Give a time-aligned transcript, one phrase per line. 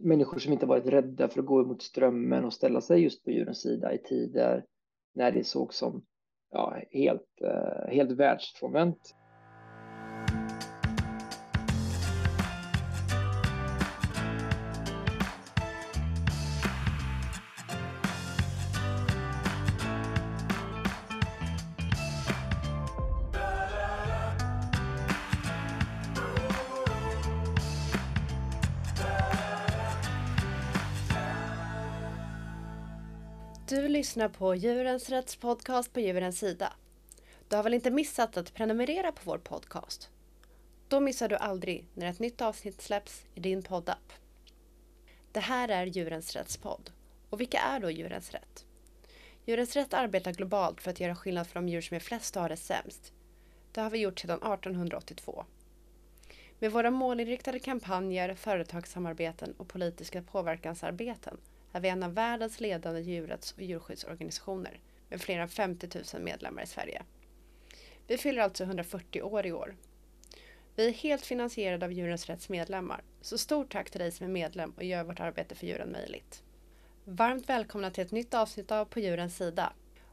[0.00, 3.30] människor som inte varit rädda för att gå emot strömmen och ställa sig just på
[3.30, 4.64] djurens sida i tider
[5.14, 6.04] när det såg som
[6.50, 9.14] ja, helt, eh, helt världsfrånvänt.
[34.18, 36.72] Lyssnar på Djurens Rätts podcast på Djurens Sida.
[37.48, 40.10] Du har väl inte missat att prenumerera på vår podcast?
[40.88, 44.12] Då missar du aldrig när ett nytt avsnitt släpps i din poddapp.
[45.32, 46.90] Det här är Djurens Rätts podd.
[47.30, 48.64] Och vilka är då Djurens Rätt?
[49.46, 52.42] Djurens Rätt arbetar globalt för att göra skillnad för de djur som är flest och
[52.42, 53.12] har det sämst.
[53.72, 55.44] Det har vi gjort sedan 1882.
[56.58, 61.38] Med våra målinriktade kampanjer, företagssamarbeten och politiska påverkansarbeten
[61.72, 66.62] är vi en av världens ledande djurrätts och djurskyddsorganisationer med fler än 50 000 medlemmar
[66.62, 67.02] i Sverige.
[68.06, 69.76] Vi fyller alltså 140 år i år.
[70.76, 74.30] Vi är helt finansierade av Djurens Rätts medlemmar, så stort tack till dig som är
[74.30, 76.42] medlem och gör vårt arbete för djuren möjligt.
[77.04, 79.72] Varmt välkomna till ett nytt avsnitt av På djurens sida.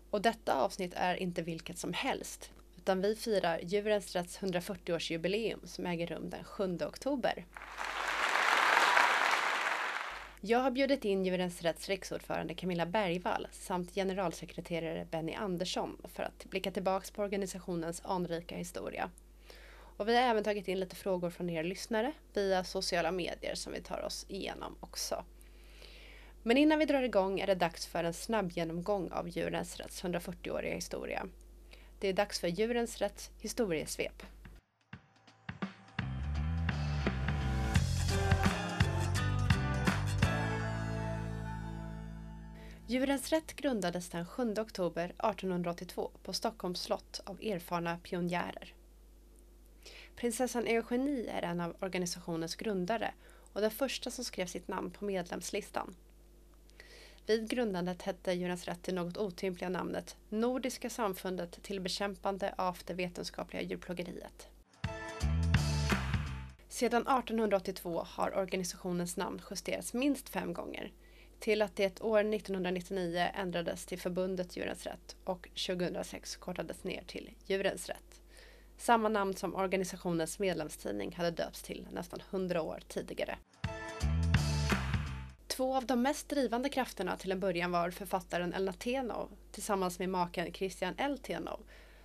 [0.10, 5.86] Och detta avsnitt är inte vilket som helst, utan vi firar Djurens Rätts 140-årsjubileum som
[5.86, 7.46] äger rum den 7 oktober.
[10.48, 16.46] Jag har bjudit in Djurens Rätts riksordförande Camilla Bergvall samt generalsekreterare Benny Andersson för att
[16.46, 19.10] blicka tillbaks på organisationens anrika historia.
[19.74, 23.74] Och vi har även tagit in lite frågor från er lyssnare via sociala medier som
[23.74, 25.24] vi tar oss igenom också.
[26.44, 30.04] Men innan vi drar igång är det dags för en snabb genomgång av Djurens Rätts
[30.04, 31.28] 140-åriga historia.
[32.00, 34.24] Det är dags för Djurens Rätts historiesvep.
[42.88, 48.74] Djurens Rätt grundades den 7 oktober 1882 på Stockholms slott av erfarna pionjärer.
[50.16, 53.14] Prinsessan Eugenie är en av organisationens grundare
[53.54, 55.96] och den första som skrev sitt namn på medlemslistan.
[57.26, 62.94] Vid grundandet hette Djurens Rätt till något otympliga namnet Nordiska samfundet till bekämpande av det
[62.94, 64.48] vetenskapliga djurplågeriet.
[66.68, 70.92] Sedan 1882 har organisationens namn justerats minst fem gånger
[71.40, 77.30] till att det år 1999 ändrades till förbundet Djurens Rätt och 2006 kortades ner till
[77.46, 78.22] Djurens Rätt.
[78.78, 83.38] Samma namn som organisationens medlemstidning hade döpts till nästan 100 år tidigare.
[85.48, 90.10] Två av de mest drivande krafterna till en början var författaren Elna Tenov tillsammans med
[90.10, 91.18] maken Christian L.
[91.18, 91.60] Tenov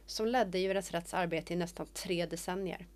[0.06, 2.86] som ledde Djurens Rätts arbete i nästan tre decennier.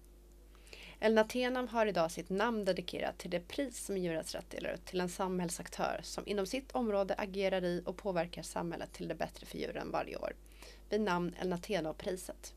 [1.04, 4.84] Elna Tenam har idag sitt namn dedikerat till det pris som Djurens Rätt delar ut
[4.84, 9.46] till en samhällsaktör som inom sitt område agerar i och påverkar samhället till det bättre
[9.46, 10.32] för djuren varje år.
[10.90, 12.54] Vid namn Elna Tenov-priset.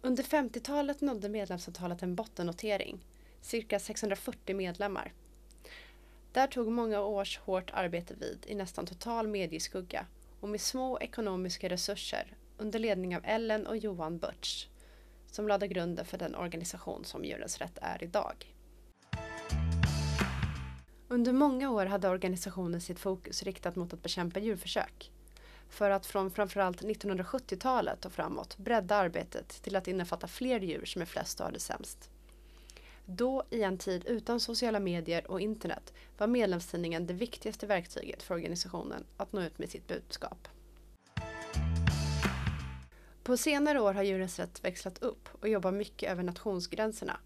[0.00, 3.04] Under 50-talet nådde medlemsavtalet en bottennotering,
[3.40, 5.12] cirka 640 medlemmar.
[6.32, 10.06] Där tog många års hårt arbete vid i nästan total medieskugga
[10.40, 14.66] och med små ekonomiska resurser under ledning av Ellen och Johan Butch
[15.32, 18.54] som lade grunden för den organisation som Djurens Rätt är idag.
[21.08, 25.12] Under många år hade organisationen sitt fokus riktat mot att bekämpa djurförsök.
[25.68, 31.02] För att från framförallt 1970-talet och framåt bredda arbetet till att innefatta fler djur som
[31.02, 32.10] är flest och har det sämst.
[33.04, 38.34] Då, i en tid utan sociala medier och internet, var medlemstidningen det viktigaste verktyget för
[38.34, 40.48] organisationen att nå ut med sitt budskap.
[43.24, 47.16] På senare år har Djurens Rätt växlat upp och jobbar mycket över nationsgränserna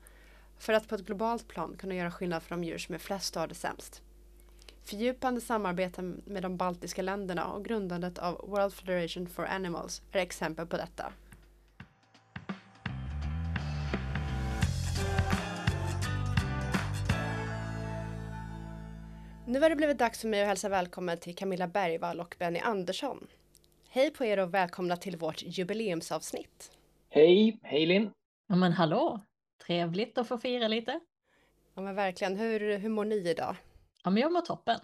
[0.59, 3.37] för att på ett globalt plan kunna göra skillnad för de djur som är flest
[3.37, 4.03] och har det sämst.
[4.85, 10.67] Fördjupande samarbeten med de baltiska länderna och grundandet av World Federation for Animals är exempel
[10.67, 11.13] på detta.
[19.47, 22.59] Nu har det blivit dags för mig att hälsa välkommen till Camilla Bergvall och Benny
[22.59, 23.27] Andersson.
[23.97, 26.73] Hej på er och välkomna till vårt jubileumsavsnitt.
[27.09, 28.11] Hej, hej Linn.
[28.47, 29.21] Ja men hallå,
[29.67, 31.01] trevligt att få fira lite.
[31.75, 33.57] Ja men verkligen, hur, hur mår ni idag?
[34.05, 34.79] Ja men jag mår toppen.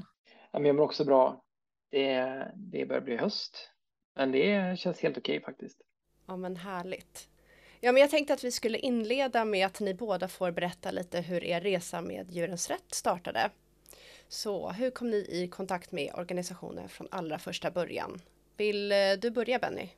[0.50, 1.42] Ja, men jag mår också bra.
[1.90, 3.70] Det, det börjar bli höst,
[4.14, 5.80] men det känns helt okej faktiskt.
[6.26, 7.28] Ja men härligt.
[7.80, 11.20] Ja men jag tänkte att vi skulle inleda med att ni båda får berätta lite
[11.20, 13.50] hur er resa med Djurens Rätt startade.
[14.28, 18.20] Så hur kom ni i kontakt med organisationen från allra första början?
[18.62, 19.88] Vill eh, du börja Benny?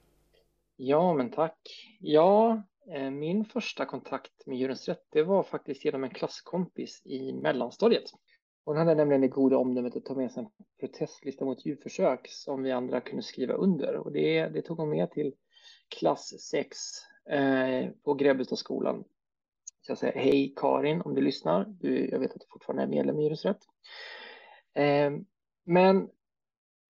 [0.76, 1.58] Ja, men tack.
[2.00, 2.62] Ja,
[2.94, 8.04] eh, min första kontakt med Djurens Rätt det var faktiskt genom en klasskompis i mellanstadiet.
[8.64, 10.50] Hon hade nämligen det goda omdömet att ta med sig en
[10.80, 13.96] protestlista mot djurförsök som vi andra kunde skriva under.
[13.96, 15.34] Och det, det tog hon med till
[15.98, 16.76] klass 6
[17.30, 19.04] eh, på Grebbestadsskolan.
[19.80, 21.64] Så jag säger hej Karin om du lyssnar.
[21.64, 23.60] Du, jag vet att du fortfarande är medlem i Djurens Rätt.
[24.74, 25.10] Eh,
[25.64, 26.08] men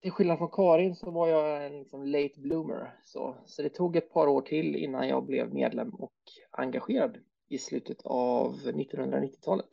[0.02, 3.00] till skillnad från Karin så var jag en liksom late bloomer.
[3.04, 6.14] Så, så det tog ett par år till innan jag blev medlem och
[6.52, 7.18] engagerad
[7.50, 9.70] i slutet av 1990-talet.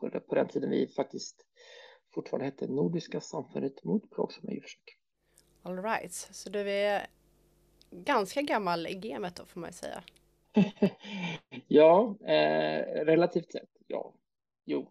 [0.00, 1.46] På, den tiden vi faktiskt
[2.14, 4.98] fortfarande hette Nordiska samfundet mot plågsamma djurförsök.
[5.62, 7.06] All right, så du är
[7.90, 10.02] ganska gammal i gamet då får man säga.
[11.68, 14.14] ja, eh, relativt sett, ja.
[14.64, 14.90] Jo.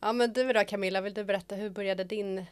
[0.00, 2.46] Ja, men du då Camilla, vill du berätta hur började din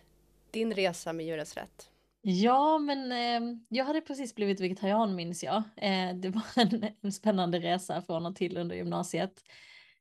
[0.52, 1.90] din resa med Djurens Rätt?
[2.20, 5.62] Ja, men eh, jag hade precis blivit vegetarian minns jag.
[5.76, 9.44] Eh, det var en, en, spännande resa från och till under gymnasiet.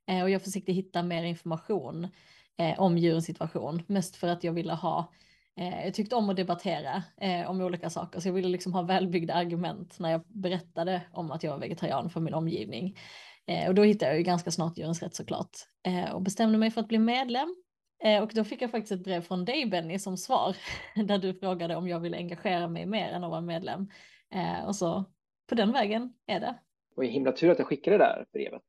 [0.06, 2.08] Eh, och jag försökte hitta mer information
[2.58, 5.12] eh, om djurens situation, mest för att jag ville ha
[5.56, 8.82] eh, jag tyckte om att debattera eh, om olika saker, så jag ville liksom ha
[8.82, 12.96] välbyggda argument när jag berättade om att jag var vegetarian för min omgivning.
[13.46, 15.56] Eh, och då hittade jag ju ganska snart Djurens Rätt såklart
[15.86, 17.56] eh, och bestämde mig för att bli medlem
[18.22, 20.56] och då fick jag faktiskt ett brev från dig Benny som svar
[21.04, 23.88] där du frågade om jag ville engagera mig mer än att vara medlem.
[24.30, 25.04] Eh, och så
[25.48, 26.54] på den vägen är det.
[26.96, 28.62] Och himla tur att jag skickade det där brevet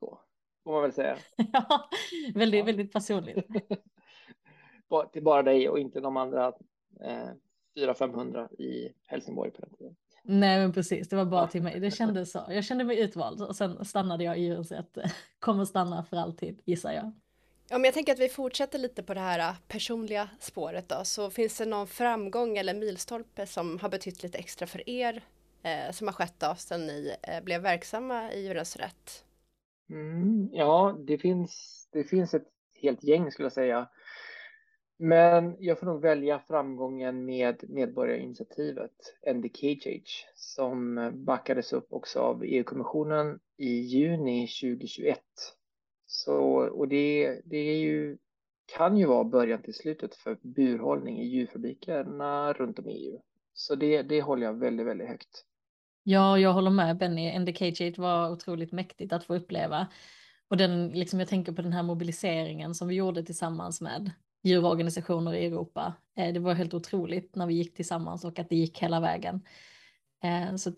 [0.00, 0.20] då,
[0.64, 1.16] får man väl säga.
[1.52, 1.88] ja,
[2.34, 2.64] väldigt, ja.
[2.64, 3.46] väldigt personligt.
[5.12, 6.46] Till bara dig och inte de andra
[7.00, 7.28] eh,
[7.76, 9.96] 400-500 i Helsingborg på den tiden.
[10.22, 11.80] Nej men precis, det var bara till mig.
[11.80, 12.44] Det kändes så.
[12.48, 14.72] Jag kände mig utvald och sen stannade jag i djurens
[15.38, 17.12] Kommer stanna för alltid gissar jag.
[17.70, 21.30] Om jag tänker att vi fortsätter lite på det här äh, personliga spåret då, så
[21.30, 25.22] finns det någon framgång eller milstolpe som har betytt lite extra för er
[25.62, 29.24] eh, som har skett då sedan ni eh, blev verksamma i Djurens Rätt?
[29.90, 32.48] Mm, ja, det finns, det finns ett
[32.82, 33.88] helt gäng skulle jag säga.
[34.98, 38.92] Men jag får nog välja framgången med medborgarinitiativet
[39.22, 45.18] End Cage som backades upp också av EU-kommissionen i juni 2021
[46.14, 46.34] så,
[46.68, 48.18] och det, det är ju,
[48.76, 53.20] kan ju vara början till slutet för burhållning i djurfabrikerna runt om i EU.
[53.52, 55.44] Så det, det håller jag väldigt, väldigt högt.
[56.02, 57.38] Ja, jag håller med Benny.
[57.38, 59.86] NDK var otroligt mäktigt att få uppleva.
[60.48, 64.10] Och den, liksom, jag tänker på den här mobiliseringen som vi gjorde tillsammans med
[64.42, 65.94] djurorganisationer i Europa.
[66.16, 69.42] Eh, det var helt otroligt när vi gick tillsammans och att det gick hela vägen.
[70.24, 70.72] Eh, så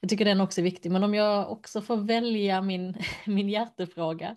[0.00, 0.90] jag tycker den också är viktig.
[0.90, 2.94] Men om jag också får välja min,
[3.26, 4.36] min hjärtefråga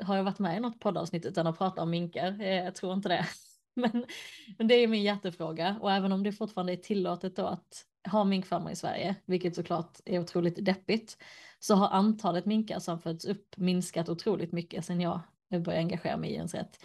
[0.00, 2.40] har jag varit med i något poddavsnitt utan att prata om minkar?
[2.40, 3.26] Eh, jag tror inte det.
[3.76, 4.04] Men,
[4.58, 8.24] men det är min hjärtefråga och även om det fortfarande är tillåtet då att ha
[8.24, 11.18] minkfarmar i Sverige, vilket såklart är otroligt deppigt,
[11.58, 16.30] så har antalet minkar som föds upp minskat otroligt mycket sedan jag började engagera mig
[16.30, 16.84] i ens rätt.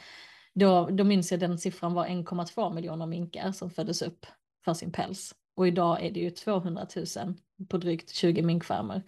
[0.53, 4.25] Då, då minns jag den siffran var 1,2 miljoner minkar som föddes upp
[4.65, 5.35] för sin päls.
[5.55, 7.35] Och idag är det ju 200 000
[7.67, 9.03] på drygt 20 minkfarmer.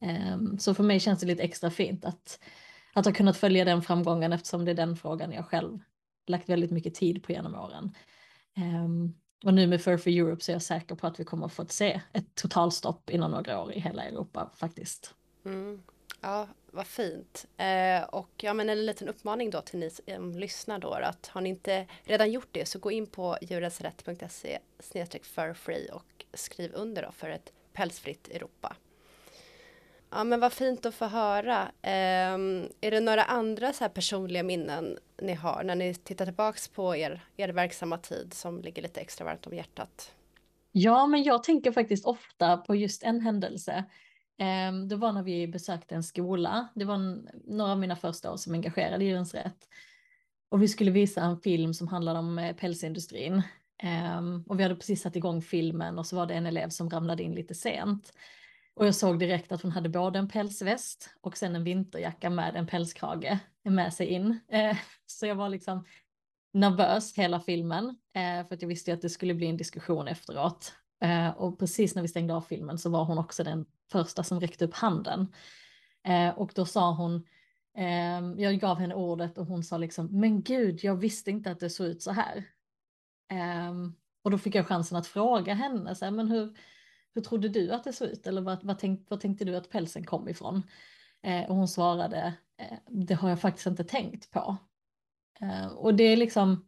[0.00, 2.40] Ehm, så för mig känns det lite extra fint att
[2.92, 5.78] att ha kunnat följa den framgången eftersom det är den frågan jag själv
[6.26, 7.94] lagt väldigt mycket tid på genom åren.
[8.56, 9.14] Um,
[9.44, 11.52] och nu med Fur for Europe så är jag säker på att vi kommer att
[11.52, 15.14] få se ett totalstopp inom några år i hela Europa faktiskt.
[15.44, 15.82] Mm.
[16.20, 17.46] Ja, vad fint.
[17.56, 21.40] Eh, och ja, men en liten uppmaning då till ni som lyssnar då att har
[21.40, 24.58] ni inte redan gjort det så gå in på djurensrätt.se
[25.22, 28.76] furfree och skriv under då för ett pälsfritt Europa.
[30.10, 31.62] Ja men vad fint att få höra.
[31.62, 36.68] Um, är det några andra så här personliga minnen ni har när ni tittar tillbaks
[36.68, 40.12] på er, er verksamma tid som ligger lite extra varmt om hjärtat?
[40.72, 43.84] Ja, men jag tänker faktiskt ofta på just en händelse.
[44.68, 46.68] Um, det var när vi besökte en skola.
[46.74, 49.68] Det var en, några av mina första år som engagerade i Djurens Rätt.
[50.48, 53.42] Och vi skulle visa en film som handlade om eh, pälsindustrin.
[54.18, 56.90] Um, och vi hade precis satt igång filmen och så var det en elev som
[56.90, 58.12] ramlade in lite sent.
[58.78, 62.56] Och jag såg direkt att hon hade både en pälsväst och sen en vinterjacka med
[62.56, 64.40] en pälskrage med sig in.
[64.48, 65.84] Eh, så jag var liksom
[66.52, 70.72] nervös hela filmen eh, för att jag visste att det skulle bli en diskussion efteråt.
[71.00, 74.40] Eh, och precis när vi stängde av filmen så var hon också den första som
[74.40, 75.32] räckte upp handen.
[76.36, 77.26] Och då sa hon,
[77.76, 81.60] ehm, jag gav henne ordet och hon sa liksom, men gud, jag visste inte att
[81.60, 82.44] det såg ut så här.
[83.30, 86.56] Ehm, och då fick jag chansen att fråga henne, så här, men hur,
[87.14, 88.26] hur trodde du att det såg ut?
[88.26, 90.62] Eller vad, vad, tänk, vad tänkte du att pälsen kom ifrån?
[91.22, 94.56] Eh, och hon svarade, eh, det har jag faktiskt inte tänkt på.
[95.40, 96.66] Eh, och det är liksom,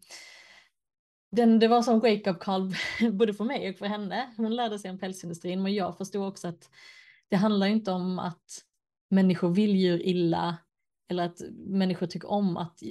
[1.30, 2.74] den, det var som wake-up call
[3.12, 4.34] både för mig och för henne.
[4.36, 6.70] Hon lärde sig om pälsindustrin, men jag förstod också att
[7.28, 8.64] det handlar inte om att
[9.10, 10.56] människor vill djur illa
[11.08, 12.82] eller att människor tycker om att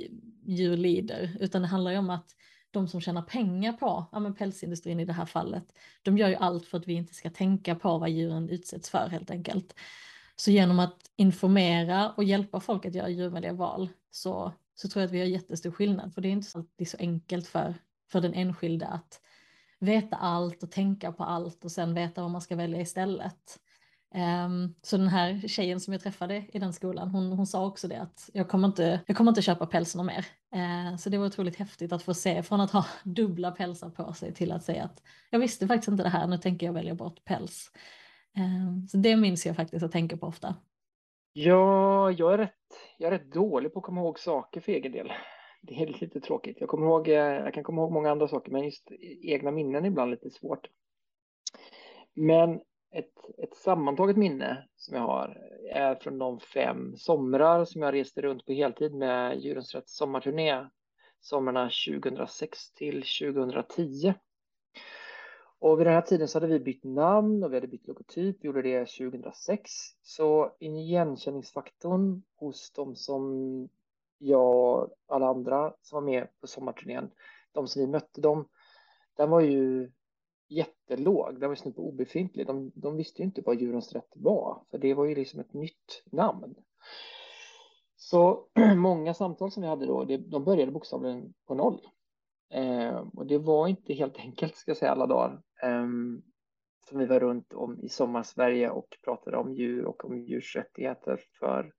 [0.46, 2.36] djur lider, utan det handlar ju om att
[2.71, 5.63] de som tjänar pengar på ja, men pälsindustrin i det här fallet,
[6.01, 9.07] de gör ju allt för att vi inte ska tänka på vad djuren utsätts för
[9.09, 9.75] helt enkelt.
[10.35, 15.07] Så genom att informera och hjälpa folk att göra djurvänliga val så, så tror jag
[15.07, 17.75] att vi gör jättestor skillnad, för det är inte alltid så enkelt för,
[18.11, 19.21] för den enskilde att
[19.79, 23.59] veta allt och tänka på allt och sen veta vad man ska välja istället.
[24.45, 27.88] Um, så den här tjejen som jag träffade i den skolan, hon, hon sa också
[27.88, 30.25] det att jag kommer inte, jag kommer inte köpa pälsen mer.
[30.51, 34.13] Eh, så det var otroligt häftigt att få se från att ha dubbla pälsar på
[34.13, 36.96] sig till att säga att jag visste faktiskt inte det här, nu tänker jag välja
[36.96, 37.72] bort päls.
[38.36, 40.56] Ehm, så det minns jag faktiskt att tänka på ofta.
[41.34, 42.53] Ja, jag är, rätt,
[42.98, 45.12] jag är rätt dålig på att komma ihåg saker för egen del.
[45.62, 46.58] Det är lite tråkigt.
[46.60, 48.91] Jag, kommer ihåg, eh, jag kan komma ihåg många andra saker, men just
[49.22, 50.68] egna minnen är ibland lite svårt.
[52.13, 52.60] Men
[52.91, 55.38] ett, ett sammantaget minne som jag har
[55.72, 60.69] är från de fem somrar som jag reste runt på heltid med Djurens Rätt sommarturné
[61.22, 64.13] somrarna 2006 till 2010.
[65.60, 68.38] Och vid den här tiden så hade vi bytt namn och vi hade bytt logotyp.
[68.41, 69.72] Vi gjorde det 2006.
[70.01, 73.69] Så igenkänningsfaktorn hos de som
[74.17, 77.12] jag och alla andra som var med på sommarturnén,
[77.51, 78.48] de som vi mötte dem,
[79.17, 79.91] den var ju
[80.50, 82.48] jättelåg, den var snudd på obefintlig.
[82.48, 85.53] De, de visste ju inte vad Djurens Rätt var, för det var ju liksom ett
[85.53, 86.56] nytt namn.
[87.96, 91.79] Så många samtal som vi hade då, det, de började bokstavligen på noll.
[92.53, 95.41] Eh, och det var inte helt enkelt, ska jag säga, alla dagar.
[95.63, 95.88] Eh,
[96.89, 101.20] som vi var runt om i sommarsverige och pratade om djur och om djurs rättigheter
[101.39, 101.74] för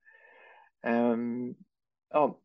[0.86, 1.16] eh,
[2.10, 2.38] ja,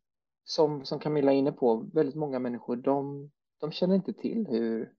[0.43, 4.93] som, som Camilla är inne på, väldigt många människor, de, de känner inte till hur,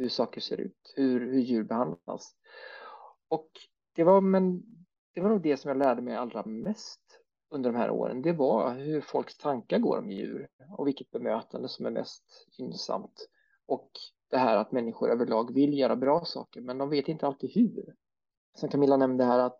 [0.00, 2.34] hur saker ser ut, hur, hur djur behandlas.
[3.28, 3.50] Och
[3.94, 4.62] det var, men
[5.14, 7.00] det var nog det som jag lärde mig allra mest
[7.50, 8.22] under de här åren.
[8.22, 13.28] Det var hur folks tankar går om djur och vilket bemötande som är mest gynnsamt.
[13.66, 13.90] Och
[14.30, 17.94] det här att människor överlag vill göra bra saker, men de vet inte alltid hur.
[18.54, 19.58] Som Camilla nämnde här att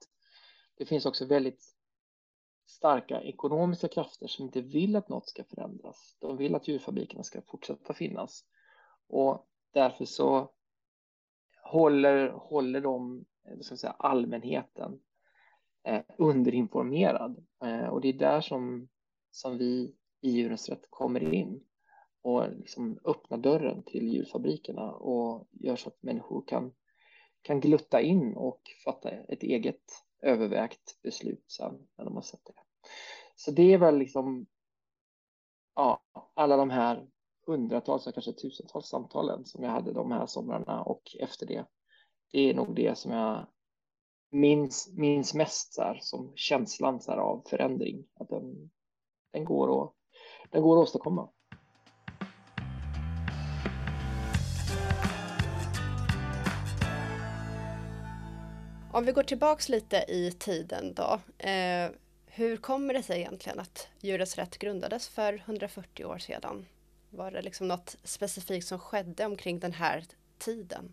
[0.76, 1.64] det finns också väldigt
[2.66, 6.16] starka ekonomiska krafter som inte vill att något ska förändras.
[6.18, 8.44] De vill att djurfabrikerna ska fortsätta finnas.
[9.08, 10.50] Och därför så
[11.62, 15.00] håller, håller de eh, ska säga, allmänheten
[15.84, 17.46] eh, underinformerad.
[17.64, 18.88] Eh, och det är där som,
[19.30, 21.64] som vi i Djurens Rätt kommer in
[22.22, 26.74] och liksom öppnar dörren till djurfabrikerna och gör så att människor kan,
[27.42, 29.82] kan glutta in och fatta ett eget
[30.22, 32.52] övervägt beslut sen när de har sett det.
[33.36, 34.46] Så det är väl liksom
[35.74, 36.02] ja,
[36.34, 37.08] alla de här
[37.46, 41.66] hundratals, kanske tusentals samtalen som jag hade de här somrarna och efter det.
[42.32, 43.46] Det är nog det som jag
[44.30, 48.04] minns, minns mest så här, som känslan så här, av förändring.
[48.14, 48.70] Att den,
[49.32, 49.94] den, går att,
[50.50, 51.30] den går att åstadkomma.
[58.92, 61.20] Om vi går tillbaks lite i tiden då.
[61.38, 61.90] Eh,
[62.26, 66.66] hur kommer det sig egentligen att Djurens Rätt grundades för 140 år sedan?
[67.10, 70.04] Var det liksom något specifikt som skedde omkring den här
[70.38, 70.92] tiden?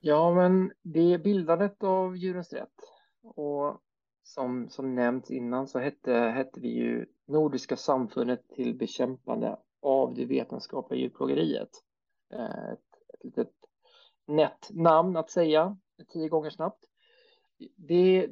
[0.00, 2.80] Ja, men det är bildandet av Djurens Rätt
[3.22, 3.80] och
[4.22, 10.24] som, som nämnts innan så hette, hette vi ju Nordiska samfundet till bekämpande av det
[10.24, 11.70] vetenskapliga djurplågeriet.
[12.32, 12.78] Eh, ett,
[13.14, 13.52] ett litet
[14.26, 15.76] nätt namn att säga
[16.12, 16.84] tio gånger snabbt.
[17.76, 18.28] Det,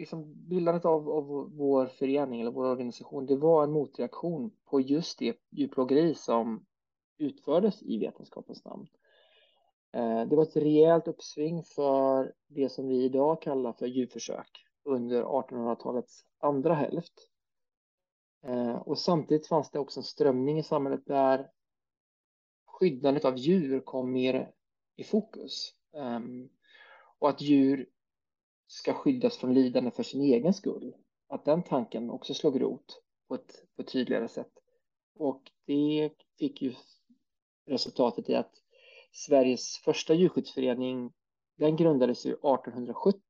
[0.00, 1.24] liksom bildandet av, av
[1.56, 6.66] vår förening eller vår organisation, det var en motreaktion på just det djurplågeri som
[7.18, 8.86] utfördes i vetenskapens namn.
[9.92, 15.22] Eh, det var ett rejält uppsving för det som vi idag kallar för djurförsök under
[15.22, 17.14] 1800-talets andra hälft.
[18.46, 21.50] Eh, och samtidigt fanns det också en strömning i samhället där
[22.66, 24.52] skyddandet av djur kom mer
[24.96, 25.74] i fokus.
[25.96, 26.48] Ehm,
[27.18, 27.88] och att djur
[28.70, 30.94] ska skyddas från lidande för sin egen skull.
[31.28, 34.52] Att den tanken också slog rot på ett, på ett tydligare sätt.
[35.14, 36.74] Och det fick ju
[37.66, 38.52] resultatet i att
[39.12, 41.12] Sveriges första djurskyddsförening
[41.56, 43.20] den grundades ju 1870.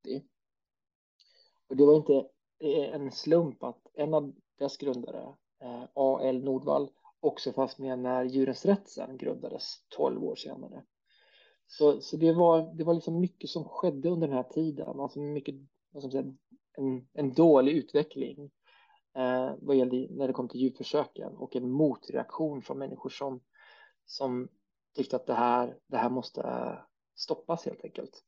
[1.69, 2.15] Och det var inte
[2.59, 6.45] eh, en slump att en av dess grundare, eh, A.L.
[6.45, 10.85] Nordvall, också fanns med när Djurens Rätt sen grundades 12 år senare.
[11.79, 15.21] Så, så det var, det var liksom mycket som skedde under den här tiden, alltså
[15.21, 15.55] mycket,
[15.91, 16.35] vad ska säga,
[16.77, 18.51] en, en dålig utveckling
[19.17, 23.41] eh, vad gällde när det kom till djurförsöken och en motreaktion från människor som,
[24.07, 24.49] som
[24.95, 26.79] tyckte att det här, det här måste eh,
[27.15, 28.25] stoppas helt enkelt.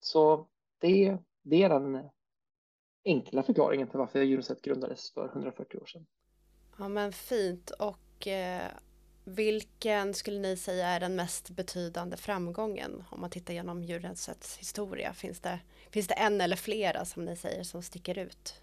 [0.00, 0.48] Så
[0.78, 2.08] det, det är den
[3.04, 6.06] enkla förklaringen till varför djurens grundades för 140 år sedan.
[6.78, 8.70] Ja men fint och eh,
[9.24, 15.12] vilken skulle ni säga är den mest betydande framgången om man tittar genom djurens historia?
[15.12, 18.54] Finns det, finns det en eller flera som ni säger som sticker ut?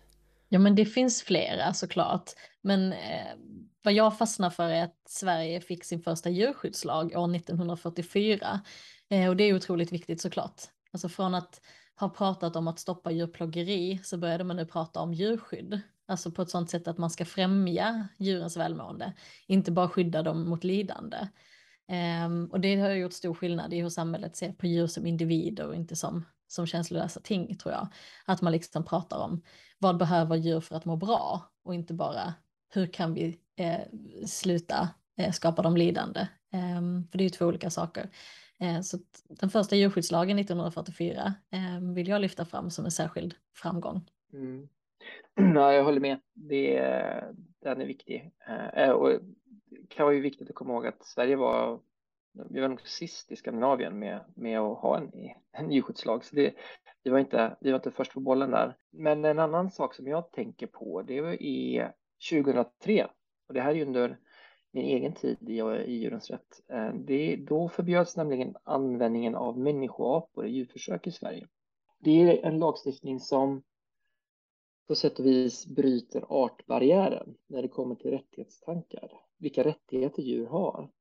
[0.49, 2.31] Ja men det finns flera såklart.
[2.61, 3.35] Men eh,
[3.83, 8.61] vad jag fastnar för är att Sverige fick sin första djurskyddslag år 1944.
[9.09, 10.61] Eh, och det är otroligt viktigt såklart.
[10.91, 11.61] Alltså från att
[11.95, 15.81] ha pratat om att stoppa djurplågeri så började man nu prata om djurskydd.
[16.11, 19.13] Alltså på ett sådant sätt att man ska främja djurens välmående,
[19.47, 21.17] inte bara skydda dem mot lidande.
[22.25, 25.67] Um, och det har gjort stor skillnad i hur samhället ser på djur som individer
[25.67, 27.87] och inte som, som känslolösa ting tror jag.
[28.25, 29.41] Att man liksom pratar om
[29.79, 32.33] vad behöver djur för att må bra och inte bara
[32.73, 33.79] hur kan vi eh,
[34.25, 36.27] sluta eh, skapa dem lidande.
[36.53, 38.09] Um, för det är ju två olika saker.
[38.59, 38.97] Eh, så
[39.29, 44.09] den första djurskyddslagen 1944 eh, vill jag lyfta fram som en särskild framgång.
[44.33, 44.67] Mm.
[45.55, 46.19] Ja, jag håller med.
[46.33, 46.79] Det,
[47.61, 48.31] den är viktig.
[48.47, 51.79] Eh, eh, och det kan vara ju viktigt att komma ihåg att Sverige var,
[52.49, 55.11] vi var nog sist i Skandinavien med, med att ha en,
[55.51, 56.25] en djurskyddslag.
[56.25, 56.53] Så det,
[57.03, 58.77] vi, var inte, vi var inte först på bollen där.
[58.89, 61.93] Men en annan sak som jag tänker på, det är
[62.29, 63.07] 2003.
[63.47, 64.17] Och det här är ju under
[64.71, 66.61] min egen tid i, i djurens rätt.
[66.69, 71.47] Eh, det, då förbjöds nämligen användningen av människoapor i djurförsök i Sverige.
[71.99, 73.63] Det är en lagstiftning som
[74.91, 79.11] på sätt och vis bryter artbarriären när det kommer till rättighetstankar.
[79.37, 80.91] Vilka rättigheter djur har.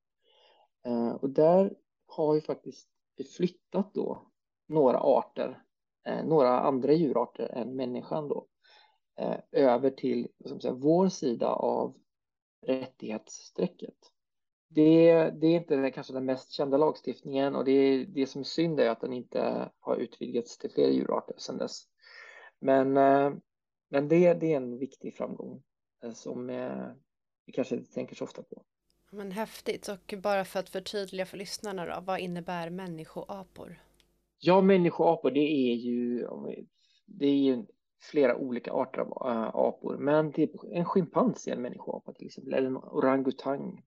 [0.85, 1.73] Eh, och där
[2.07, 2.89] har ju faktiskt
[3.37, 4.31] flyttat då
[4.67, 5.63] några arter,
[6.07, 8.47] eh, några andra djurarter än människan då,
[9.19, 10.27] eh, över till
[10.61, 11.97] säga, vår sida av
[12.65, 13.97] rättighetsstrecket.
[14.67, 18.45] Det, det är inte den kanske den mest kända lagstiftningen och det, det som är
[18.45, 21.83] synd är att den inte har utvidgats till fler djurarter sedan dess.
[22.59, 22.97] Men,
[23.91, 25.63] men det, det är en viktig framgång
[26.03, 26.87] eh, som eh,
[27.45, 28.63] vi kanske inte tänker så ofta på.
[29.11, 33.81] Men häftigt och bara för att förtydliga för lyssnarna då, vad innebär människoapor?
[34.39, 36.27] Ja, människoapor det är ju,
[37.05, 37.65] det är ju
[38.01, 39.97] flera olika arter av äh, apor.
[39.97, 43.83] Men typ en schimpans är en människoapa till exempel, eller en orangutang.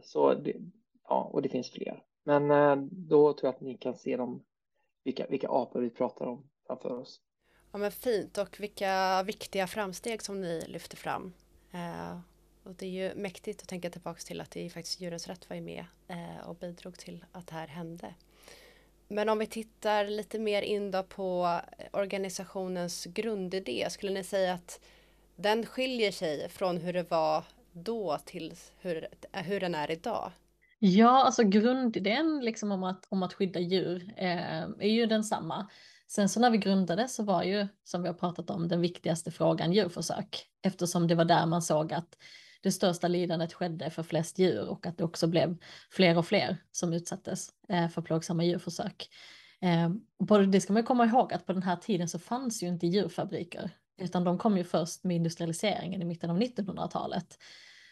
[0.00, 0.56] Så det,
[1.08, 2.04] ja, och det finns fler.
[2.24, 2.48] Men
[2.92, 4.44] då tror jag att ni kan se dem,
[5.04, 7.20] vilka, vilka apor vi pratar om framför oss.
[7.72, 11.32] Ja men fint och vilka viktiga framsteg som ni lyfter fram.
[11.72, 12.18] Eh,
[12.64, 15.50] och det är ju mäktigt att tänka tillbaka till att det är faktiskt Djurens Rätt
[15.50, 18.14] var med eh, och bidrog till att det här hände.
[19.08, 21.60] Men om vi tittar lite mer in då på
[21.92, 24.80] organisationens grundidé, skulle ni säga att
[25.36, 30.32] den skiljer sig från hur det var då till hur, hur den är idag?
[30.78, 35.70] Ja, alltså grundidén liksom om att, om att skydda djur eh, är ju densamma.
[36.10, 39.30] Sen så när vi grundade så var ju, som vi har pratat om, den viktigaste
[39.30, 40.46] frågan djurförsök.
[40.62, 42.16] Eftersom det var där man såg att
[42.62, 45.56] det största lidandet skedde för flest djur och att det också blev
[45.90, 49.08] fler och fler som utsattes eh, för plågsamma djurförsök.
[49.60, 50.00] Ehm,
[50.52, 53.70] det ska man komma ihåg att på den här tiden så fanns ju inte djurfabriker
[54.00, 57.38] utan de kom ju först med industrialiseringen i mitten av 1900-talet.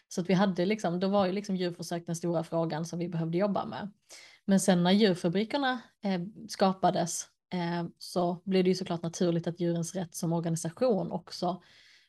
[0.07, 3.09] Så att vi hade liksom, då var ju liksom djurförsök den stora frågan som vi
[3.09, 3.91] behövde jobba med.
[4.45, 7.27] Men sen när djurfabrikerna eh, skapades
[7.97, 11.61] så blev det ju såklart naturligt att djurens rätt som organisation också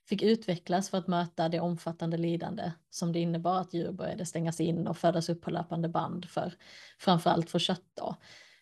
[0.08, 4.60] fick utvecklas för att möta det omfattande lidande som det innebar att djur började stängas
[4.60, 6.54] in och födas upp på löpande band för
[6.98, 7.86] framförallt för kött.
[7.94, 8.16] Då.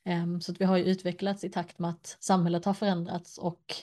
[0.04, 3.74] Ehm, så att vi har ju utvecklats i takt med att samhället har förändrats och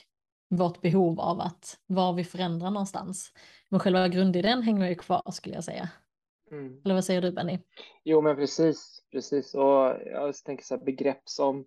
[0.48, 3.32] vårt behov av att var vi förändrar någonstans.
[3.68, 5.88] Men själva grundidén hänger ju kvar skulle jag säga.
[6.50, 6.80] Mm.
[6.84, 7.58] Eller vad säger du Benny?
[8.04, 9.54] Jo men precis, precis.
[9.54, 11.66] Och jag tänker så här begrepp som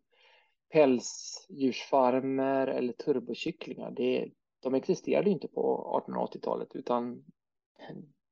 [0.72, 3.92] pälsdjursfarmer eller turbokycklingar.
[3.92, 7.24] Det, de existerade inte på 1880-talet utan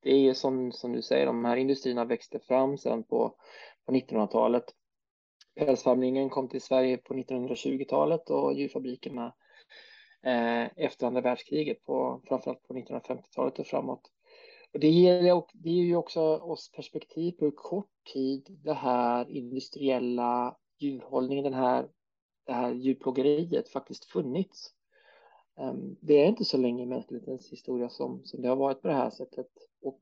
[0.02, 3.36] det är som, som du säger, de här industrierna växte fram sedan på,
[3.86, 4.64] på 1900-talet.
[5.56, 9.34] Pälsfarmningen kom till Sverige på 1920-talet och djurfabrikerna
[10.24, 14.12] eh, efter andra världskriget, på, framförallt på 1950-talet och framåt.
[14.74, 19.30] Och det, ger, det ger ju också oss perspektiv på hur kort tid det här
[19.30, 21.88] industriella djurhållningen, den här,
[22.48, 24.74] det här djurplågeriet faktiskt funnits.
[25.58, 28.88] Ehm, det är inte så länge i mänsklighetens historia som, som det har varit på
[28.88, 29.50] det här sättet.
[29.82, 30.00] Och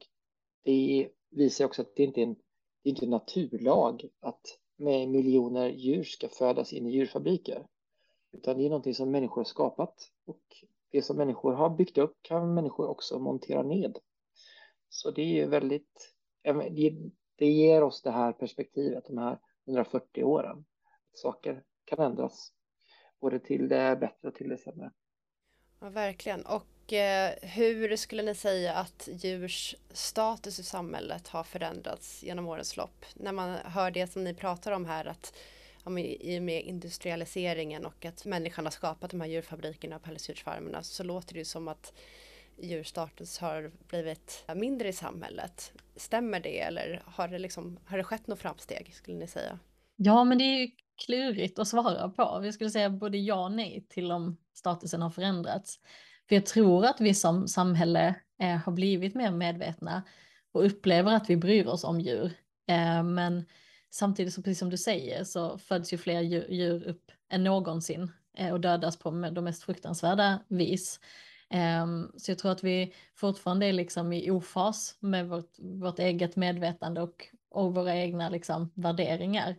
[0.63, 2.36] det visar också att det inte är en,
[2.84, 7.67] det är inte en naturlag att med miljoner djur ska födas in i djurfabriker.
[8.31, 10.12] Utan det är någonting som människor har skapat.
[10.25, 10.43] Och
[10.91, 13.97] det som människor har byggt upp kan människor också montera ned.
[14.89, 16.15] Så det är ju väldigt,
[17.36, 20.65] det ger oss det här perspektivet, de här 140 åren.
[21.13, 22.52] Saker kan ändras
[23.21, 24.91] både till det bättre och till det sämre.
[25.80, 26.45] Ja, verkligen.
[26.45, 32.78] Och eh, hur skulle ni säga att djurs status i samhället har förändrats genom årens
[32.78, 33.06] lopp?
[33.15, 35.38] När man hör det som ni pratar om här att
[35.86, 40.84] ja, i och med industrialiseringen och att människan har skapat de här djurfabrikerna och pälsdjursfarmerna
[40.84, 41.93] så låter det ju som att
[42.58, 45.74] djurstatus har blivit mindre i samhället.
[45.95, 49.60] Stämmer det eller har det, liksom, har det skett något framsteg skulle ni säga?
[49.95, 50.71] Ja, men det är ju
[51.05, 52.39] klurigt att svara på.
[52.39, 55.79] Vi skulle säga både ja och nej till om statusen har förändrats.
[56.29, 60.03] För jag tror att vi som samhälle eh, har blivit mer medvetna
[60.51, 62.34] och upplever att vi bryr oss om djur.
[62.67, 63.45] Eh, men
[63.89, 68.12] samtidigt, så precis som du säger, så föds ju fler djur, djur upp än någonsin
[68.38, 70.99] eh, och dödas på de mest fruktansvärda vis.
[71.49, 76.36] Ehm, så jag tror att vi fortfarande är liksom i ofas med vårt, vårt eget
[76.36, 79.55] medvetande och, och våra egna liksom värderingar.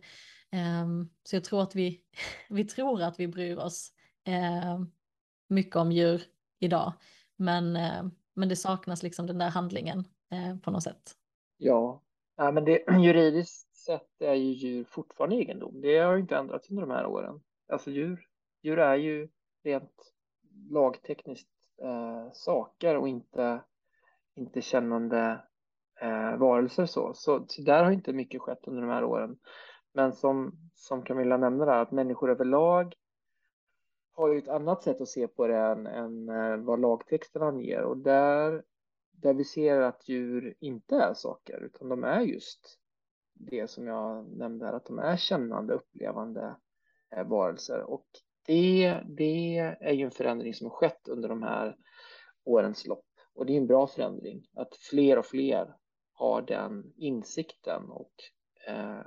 [0.51, 2.01] Ehm, så jag tror att vi,
[2.49, 3.91] vi tror att vi bryr oss
[4.23, 4.91] ehm,
[5.47, 6.21] mycket om djur
[6.59, 6.93] idag.
[7.35, 9.99] Men, ehm, men det saknas liksom den där handlingen
[10.31, 11.11] eh, på något sätt.
[11.57, 12.01] Ja,
[12.35, 15.81] ja men det, juridiskt sett är ju djur fortfarande egendom.
[15.81, 17.41] Det har ju inte ändrats under de här åren.
[17.71, 18.27] Alltså djur,
[18.61, 19.29] djur är ju
[19.63, 20.13] rent
[20.69, 21.49] lagtekniskt
[21.81, 23.61] eh, saker och inte,
[24.35, 25.41] inte kännande
[26.01, 27.13] eh, varelser så.
[27.13, 27.45] så.
[27.47, 29.37] Så där har inte mycket skett under de här åren.
[29.97, 32.93] Men som, som Camilla nämnde där, att människor överlag
[34.13, 37.81] har ju ett annat sätt att se på det än, än eh, vad lagtexten anger.
[37.81, 38.63] Och där,
[39.11, 42.79] där vi ser att djur inte är saker, utan de är just
[43.33, 46.55] det som jag nämnde här, att de är kännande, upplevande
[47.15, 47.81] eh, varelser.
[47.81, 48.07] Och
[48.45, 51.77] det, det är ju en förändring som har skett under de här
[52.43, 53.05] årens lopp.
[53.33, 55.75] Och det är en bra förändring, att fler och fler
[56.13, 58.13] har den insikten och
[58.67, 59.01] eh,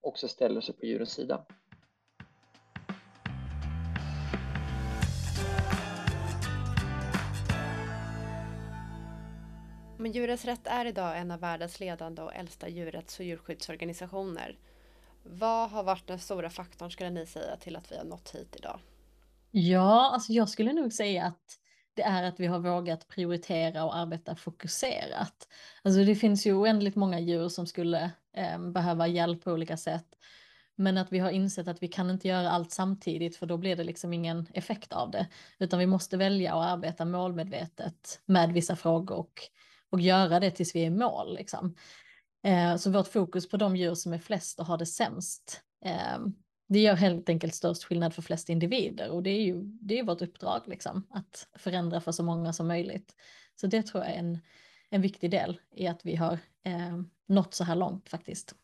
[0.00, 1.46] också ställer sig på djurens sida.
[9.98, 14.58] Men Djurens Rätt är idag en av världens ledande och äldsta djurrätts och djurskyddsorganisationer.
[15.22, 18.56] Vad har varit den stora faktorn skulle ni säga till att vi har nått hit
[18.56, 18.80] idag?
[19.50, 21.58] Ja, alltså jag skulle nog säga att
[21.94, 25.48] det är att vi har vågat prioritera och arbeta fokuserat.
[25.82, 30.06] Alltså det finns ju oändligt många djur som skulle eh, behöva hjälp på olika sätt.
[30.76, 33.76] Men att vi har insett att vi kan inte göra allt samtidigt för då blir
[33.76, 35.28] det liksom ingen effekt av det.
[35.58, 39.40] Utan vi måste välja att arbeta målmedvetet med vissa frågor och,
[39.90, 41.34] och göra det tills vi är i mål.
[41.34, 41.74] Liksom.
[42.42, 46.18] Eh, så vårt fokus på de djur som är flest och har det sämst eh,
[46.70, 50.04] det gör helt enkelt störst skillnad för flest individer och det är ju det är
[50.04, 53.14] vårt uppdrag liksom att förändra för så många som möjligt.
[53.60, 54.38] Så det tror jag är en,
[54.90, 58.54] en viktig del i att vi har eh, nått så här långt faktiskt.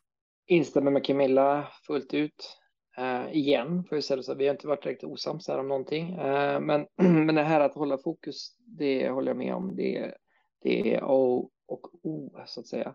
[0.47, 2.59] Instämmer med Camilla fullt ut.
[2.99, 4.35] Uh, igen, för jag säga så.
[4.35, 6.19] Vi har inte varit direkt osams här om någonting.
[6.19, 6.87] Uh, men,
[7.27, 9.77] men det här att hålla fokus, det håller jag med om.
[9.77, 10.15] Det,
[10.63, 12.95] det är A och O, så att säga.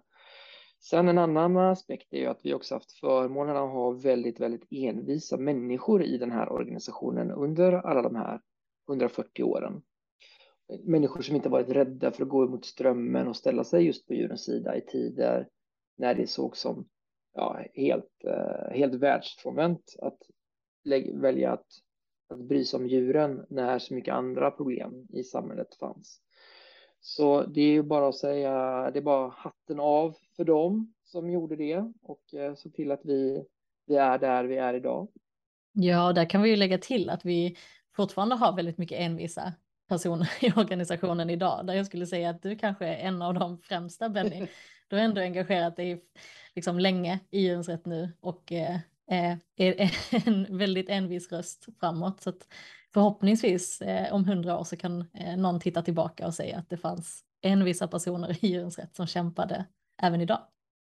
[0.84, 4.68] Sen en annan aspekt är ju att vi också haft förmånen att ha väldigt, väldigt
[4.72, 8.42] envisa människor i den här organisationen under alla de här
[8.90, 9.82] 140 åren.
[10.84, 14.14] Människor som inte varit rädda för att gå emot strömmen och ställa sig just på
[14.14, 15.48] djurens sida i tider
[15.96, 16.90] när det såg som
[17.34, 20.18] ja, helt, eh, helt världsfrånvänt att
[21.14, 21.68] välja att,
[22.30, 26.22] att bry sig om djuren när så mycket andra problem i samhället fanns.
[27.00, 28.52] Så det är ju bara att säga,
[28.92, 33.02] det är bara hatten av för dem som gjorde det och eh, såg till att
[33.04, 33.46] vi,
[33.86, 35.08] vi är där vi är idag.
[35.72, 37.58] Ja, där kan vi ju lägga till att vi
[37.96, 39.54] fortfarande har väldigt mycket envisa
[39.88, 43.58] personer i organisationen idag, där jag skulle säga att du kanske är en av de
[43.58, 44.48] främsta, Benny.
[44.92, 46.04] Du har ändå engagerat dig
[46.56, 48.78] liksom länge i Djurens Rätt nu och eh,
[49.08, 49.38] är
[50.28, 52.22] en väldigt envis röst framåt.
[52.22, 52.48] Så att
[52.94, 56.78] förhoppningsvis eh, om hundra år så kan eh, någon titta tillbaka och säga att det
[56.78, 59.66] fanns envisa personer i Djurens Rätt som kämpade
[60.02, 60.40] även idag.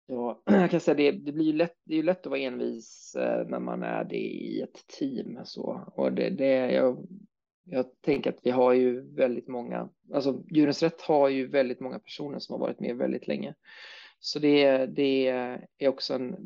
[0.07, 2.41] Ja, jag kan säga det, det blir ju lätt, det är ju lätt att vara
[2.41, 5.39] envis eh, när man är det i ett team.
[5.45, 5.93] Så.
[5.95, 7.07] Och det, det, jag,
[7.65, 11.99] jag tänker att vi har ju väldigt många, alltså Djurens Rätt har ju väldigt många
[11.99, 13.55] personer som har varit med väldigt länge.
[14.21, 15.29] Så det, det
[15.79, 16.37] är också en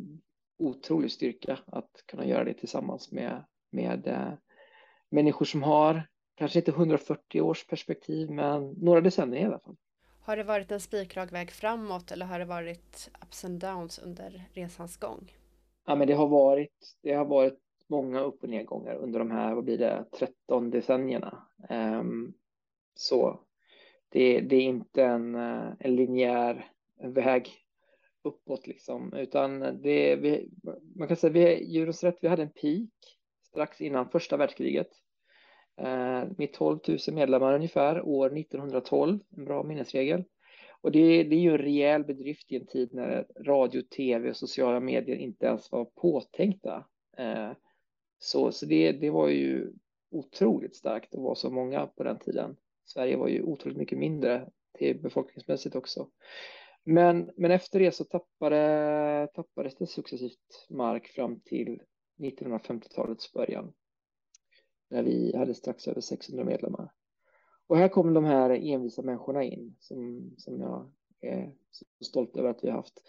[0.59, 4.33] otrolig styrka att kunna göra det tillsammans med, med eh,
[5.11, 9.77] människor som har kanske inte 140 års perspektiv, men några decennier i alla fall.
[10.21, 14.45] Har det varit en spikrak väg framåt eller har det varit ups and downs under
[14.53, 15.33] resans gång?
[15.87, 19.55] Ja, men det har varit, det har varit många upp och nedgångar under de här,
[19.55, 21.47] vad blir det, 13 decennierna.
[21.71, 22.35] Um,
[22.95, 23.41] så
[24.09, 26.71] det, det, är inte en, eh, en linjär
[27.03, 27.51] väg
[28.23, 30.51] uppåt liksom, utan det, vi,
[30.97, 34.89] man kan säga vi, Djurens Rätt, vi hade en peak strax innan första världskriget
[35.77, 40.25] ehm, med 12 000 medlemmar ungefär år 1912, en bra minnesregel.
[40.81, 44.37] Och det, det är ju en rejäl bedrift i en tid när radio, tv och
[44.37, 46.85] sociala medier inte ens var påtänkta.
[47.17, 47.55] Ehm,
[48.19, 49.73] så, så det, det var ju
[50.11, 52.57] otroligt starkt att vara så många på den tiden.
[52.85, 56.11] Sverige var ju otroligt mycket mindre till befolkningsmässigt också.
[56.85, 61.83] Men, men efter det så tappade, tappades det successivt mark fram till
[62.19, 63.73] 1950-talets början.
[64.91, 66.93] När vi hade strax över 600 medlemmar.
[67.67, 72.49] Och här kom de här envisa människorna in som, som jag är så stolt över
[72.49, 73.03] att vi har haft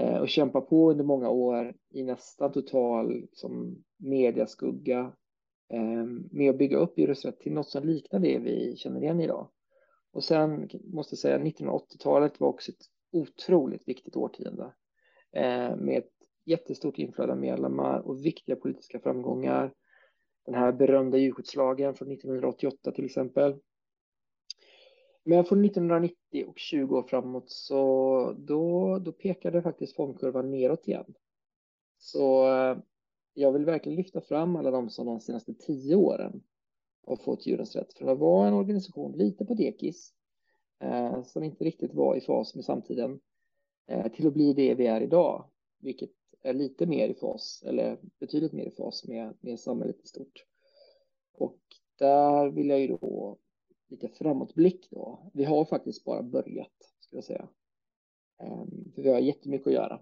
[0.00, 5.12] Eh, och kämpat på under många år i nästan total liksom, mediaskugga
[5.68, 9.48] ehm, med att bygga upp Djurens till något som liknar det vi känner igen idag.
[10.12, 14.74] Och sen måste jag säga 1980-talet var också ett otroligt viktigt årtionde
[15.32, 16.12] ehm, med ett
[16.44, 19.72] jättestort inflöde av medlemmar och viktiga politiska framgångar.
[20.46, 23.58] Den här berömda djurskyddslagen från 1988 till exempel.
[25.24, 31.14] Men från 1990 och 20 år framåt så då, då pekade faktiskt formkurvan neråt igen.
[31.98, 32.78] Så eh,
[33.34, 36.42] jag vill verkligen lyfta fram alla de som de senaste tio åren
[37.06, 40.12] har fått Djurens Rätt För det var en organisation lite på dekis
[40.80, 43.20] eh, som inte riktigt var i fas med samtiden
[43.86, 45.44] eh, till att bli det vi är idag,
[45.78, 46.10] vilket
[46.42, 50.44] är lite mer i fas eller betydligt mer i fas med, med samhället i stort.
[51.32, 51.60] Och
[51.98, 53.38] där vill jag ju då
[53.92, 55.30] lite framåtblick då.
[55.32, 57.48] Vi har faktiskt bara börjat, skulle jag säga.
[58.42, 60.00] Eh, för vi har jättemycket att göra.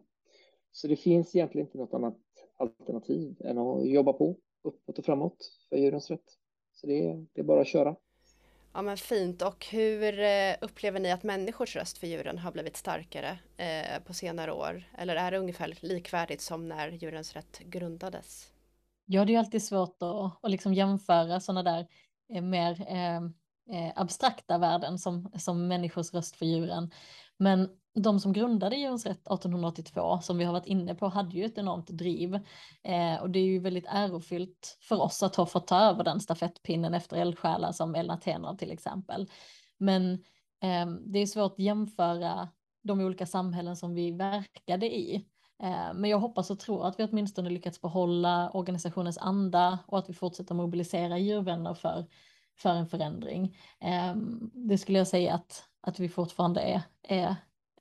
[0.73, 2.19] Så det finns egentligen inte något annat
[2.57, 6.39] alternativ än att jobba på uppåt och framåt för djurens rätt.
[6.73, 7.97] Så det är, det är bara att köra.
[8.73, 12.77] Ja men fint och hur eh, upplever ni att människors röst för djuren har blivit
[12.77, 14.85] starkare eh, på senare år?
[14.99, 18.53] Eller är det ungefär likvärdigt som när djurens rätt grundades?
[19.05, 21.87] Ja det är alltid svårt att, att liksom jämföra sådana där
[22.35, 23.21] eh, mer eh,
[23.73, 26.91] eh, abstrakta världen som, som människors röst för djuren.
[27.37, 31.45] Men de som grundade Djurens rätt 1882, som vi har varit inne på, hade ju
[31.45, 32.35] ett enormt driv.
[32.83, 36.21] Eh, och det är ju väldigt ärofyllt för oss att ha fått ta över den
[36.21, 39.29] stafettpinnen efter eldsjälar som Elna Tenor till exempel.
[39.79, 40.13] Men
[40.63, 42.49] eh, det är svårt att jämföra
[42.83, 45.15] de olika samhällen som vi verkade i.
[45.63, 50.09] Eh, men jag hoppas och tror att vi åtminstone lyckats behålla organisationens anda och att
[50.09, 52.07] vi fortsätter mobilisera djurvänner för,
[52.61, 53.57] för en förändring.
[53.81, 57.37] Ehm, det skulle jag säga att, att vi fortfarande är, är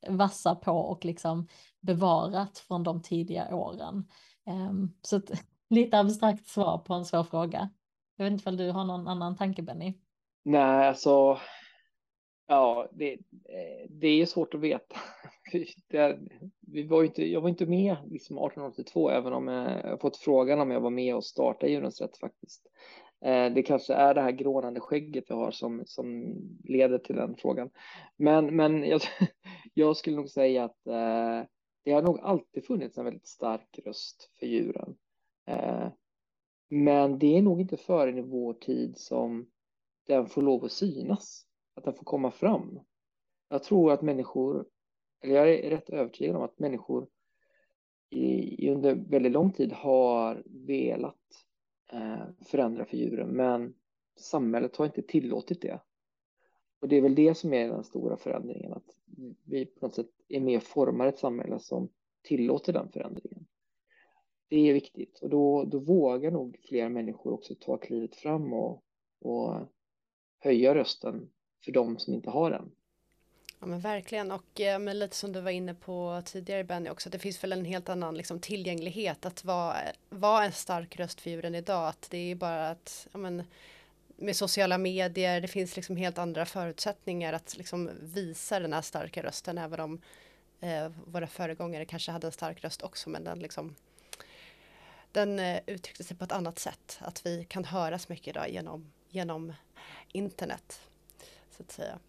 [0.08, 1.48] vassa på och liksom
[1.80, 4.08] bevarat från de tidiga åren.
[4.46, 5.32] Ehm, så ett,
[5.70, 7.70] lite abstrakt svar på en svår fråga.
[8.15, 9.94] Jag vet inte om du har någon annan tanke Benny?
[10.44, 11.39] Nej, alltså.
[12.48, 13.18] Ja, det,
[13.89, 14.96] det är svårt att veta.
[15.88, 16.20] Det,
[16.60, 20.72] vi var inte, jag var inte med liksom 1882, även om jag fått frågan om
[20.72, 22.68] jag var med och startade Djurens Rätt faktiskt.
[23.21, 27.36] Eh, det kanske är det här grånande skägget jag har som, som leder till den
[27.36, 27.69] frågan.
[28.17, 29.01] Men, men jag,
[29.73, 31.47] jag skulle nog säga att eh,
[31.84, 34.95] det har nog alltid funnits en väldigt stark röst för djuren.
[35.47, 35.88] Eh,
[36.69, 39.49] men det är nog inte förrän i vår tid som
[40.08, 42.79] den får lov att synas, att den får komma fram.
[43.49, 44.65] Jag tror att människor,
[45.23, 47.08] eller jag är rätt övertygad om att människor
[48.10, 51.15] i, under väldigt lång tid har velat
[51.93, 53.73] Eh, förändra för djuren, men
[54.15, 55.80] samhället har inte tillåtit det.
[56.80, 58.95] Och det är väl det som är den stora förändringen, att
[59.43, 61.89] vi på något sätt är med och formar ett samhälle som
[62.21, 63.45] tillåter den förändringen.
[64.47, 68.84] Det är viktigt och då, då vågar nog fler människor också ta klivet fram och,
[69.19, 69.56] och
[70.39, 71.30] höja rösten
[71.65, 72.71] för de som inte har den.
[73.60, 77.10] Ja men verkligen och eh, men lite som du var inne på tidigare Benny också,
[77.10, 79.78] det finns väl en helt annan liksom, tillgänglighet att vara,
[80.10, 81.88] vara en stark röst för djuren idag.
[81.88, 83.43] Att det är bara att, ja, men,
[84.15, 89.24] med sociala medier, det finns liksom helt andra förutsättningar att liksom visa den här starka
[89.24, 90.02] rösten även om
[90.60, 93.76] eh, våra föregångare kanske hade en stark röst också men den liksom
[95.12, 97.00] den eh, uttryckte sig på ett annat sätt.
[97.02, 99.54] Att vi kan höras mycket idag genom, genom
[100.12, 100.82] internet.
[101.58, 102.00] Så att säga.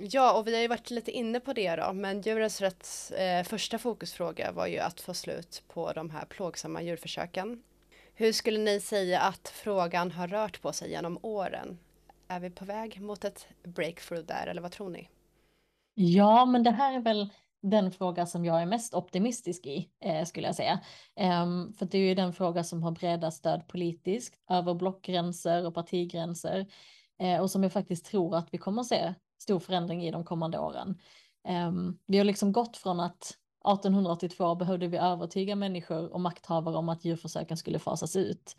[0.00, 3.44] Ja, och vi har ju varit lite inne på det då, men Djurens Rätts eh,
[3.44, 7.62] första fokusfråga var ju att få slut på de här plågsamma djurförsöken.
[8.14, 11.78] Hur skulle ni säga att frågan har rört på sig genom åren?
[12.28, 15.08] Är vi på väg mot ett breakthrough där, eller vad tror ni?
[15.94, 17.28] Ja, men det här är väl
[17.62, 20.80] den fråga som jag är mest optimistisk i, eh, skulle jag säga.
[21.16, 25.74] Ehm, för det är ju den fråga som har breda stöd politiskt, över blockgränser och
[25.74, 26.66] partigränser.
[27.20, 30.24] Eh, och som jag faktiskt tror att vi kommer att se stor förändring i de
[30.24, 30.98] kommande åren.
[31.44, 36.88] Ehm, vi har liksom gått från att 1882 behövde vi övertyga människor och makthavare om
[36.88, 38.56] att djurförsöken skulle fasas ut.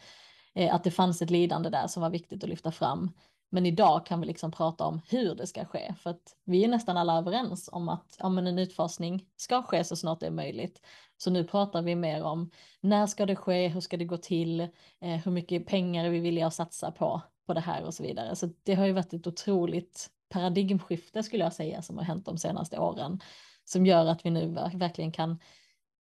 [0.55, 3.11] Eh, att det fanns ett lidande där som var viktigt att lyfta fram.
[3.51, 6.67] Men idag kan vi liksom prata om hur det ska ske, för att vi är
[6.67, 10.31] nästan alla överens om att ja, men en utfasning ska ske så snart det är
[10.31, 10.81] möjligt.
[11.17, 14.61] Så nu pratar vi mer om när ska det ske, hur ska det gå till,
[15.01, 18.03] eh, hur mycket pengar är vi villiga att satsa på, på det här och så
[18.03, 18.35] vidare.
[18.35, 22.37] Så det har ju varit ett otroligt paradigmskifte skulle jag säga som har hänt de
[22.37, 23.19] senaste åren
[23.65, 25.39] som gör att vi nu verkligen kan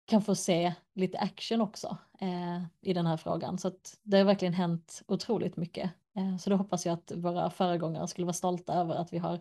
[0.10, 3.58] kan få se lite action också eh, i den här frågan.
[3.58, 5.92] Så att det har verkligen hänt otroligt mycket.
[6.16, 9.40] Eh, så då hoppas jag att våra föregångare skulle vara stolta över att vi har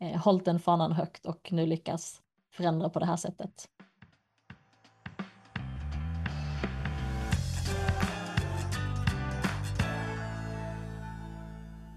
[0.00, 3.68] eh, hållit den fanan högt och nu lyckas förändra på det här sättet.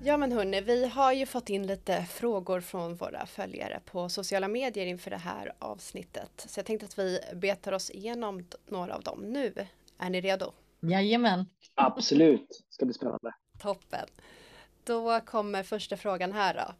[0.05, 4.47] Ja men hörni, vi har ju fått in lite frågor från våra följare på sociala
[4.47, 6.31] medier inför det här avsnittet.
[6.35, 9.53] Så jag tänkte att vi betar oss igenom några av dem nu.
[9.97, 10.51] Är ni redo?
[10.79, 11.45] Jajamän.
[11.75, 13.33] Absolut, det ska bli spännande.
[13.61, 14.07] Toppen.
[14.83, 16.73] Då kommer första frågan här då.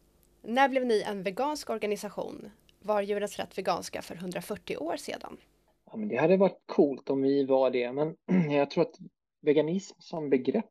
[0.52, 2.50] När blev ni en vegansk organisation?
[2.80, 5.36] Var Djurens Rätt veganska för 140 år sedan?
[5.86, 8.16] Ja, men det hade varit coolt om vi var det, men
[8.50, 8.98] jag tror att
[9.42, 10.70] veganism som begrepp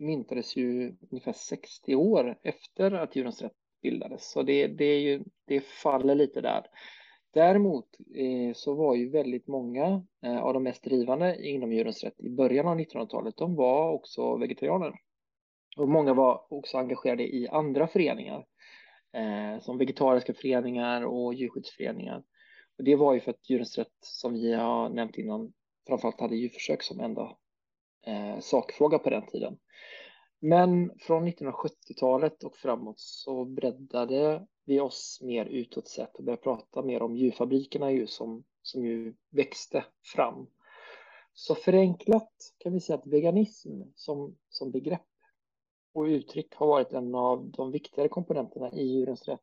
[0.00, 5.24] myntades ju ungefär 60 år efter att Djurens Rätt bildades, så det, det, är ju,
[5.46, 6.66] det faller lite där.
[7.32, 12.20] Däremot eh, så var ju väldigt många eh, av de mest drivande inom Djurens Rätt
[12.20, 14.92] i början av 1900-talet, de var också vegetarianer.
[15.76, 18.46] Och många var också engagerade i andra föreningar,
[19.12, 22.22] eh, som vegetariska föreningar och djurskyddsföreningar.
[22.78, 25.52] Och det var ju för att Djurens Rätt, som vi har nämnt innan,
[25.86, 27.36] framförallt hade djurförsök som enda
[28.06, 29.58] eh, sakfråga på den tiden.
[30.40, 36.82] Men från 1970-talet och framåt så breddade vi oss mer utåt sett och började prata
[36.82, 39.84] mer om djurfabrikerna ju som, som ju växte
[40.14, 40.46] fram.
[41.32, 45.06] Så förenklat kan vi säga att veganism som, som begrepp
[45.92, 49.40] och uttryck har varit en av de viktigare komponenterna i djurens rätt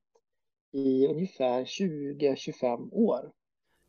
[0.71, 3.31] i ungefär 20-25 år.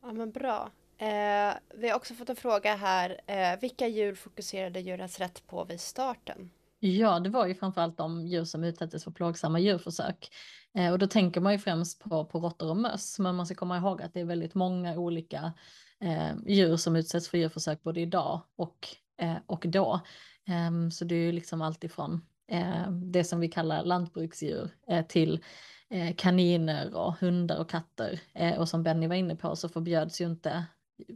[0.00, 0.70] Ja men bra.
[0.98, 3.20] Eh, vi har också fått en fråga här.
[3.26, 6.50] Eh, vilka djur fokuserade Djurens Rätt på vid starten?
[6.80, 10.28] Ja, det var ju framförallt de djur som utsattes för plågsamma djurförsök.
[10.74, 13.54] Eh, och då tänker man ju främst på, på råttor och möss, men man ska
[13.54, 15.52] komma ihåg att det är väldigt många olika
[16.00, 18.88] eh, djur som utsätts för djurförsök både idag och,
[19.20, 20.00] eh, och då.
[20.46, 25.44] Ehm, så det är ju liksom alltifrån eh, det som vi kallar lantbruksdjur eh, till
[25.90, 28.20] eh, kaniner och hundar och katter.
[28.34, 30.64] Eh, och som Benny var inne på så förbjöds ju inte